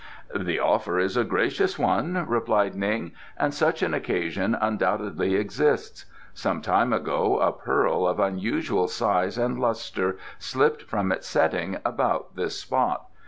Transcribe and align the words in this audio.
"The 0.35 0.57
offer 0.57 0.97
is 0.97 1.15
a 1.15 1.23
gracious 1.23 1.77
one," 1.77 2.25
replied 2.27 2.73
Ning, 2.73 3.11
"and 3.37 3.53
such 3.53 3.83
an 3.83 3.93
occasion 3.93 4.55
undoubtedly 4.59 5.35
exists. 5.35 6.05
Some 6.33 6.63
time 6.63 6.91
ago 6.91 7.37
a 7.37 7.51
pearl 7.51 8.07
of 8.07 8.19
unusual 8.19 8.87
size 8.87 9.37
and 9.37 9.59
lustre 9.59 10.17
slipped 10.39 10.81
from 10.81 11.11
its 11.11 11.27
setting 11.27 11.77
about 11.85 12.35
this 12.35 12.59
spot. 12.59 13.09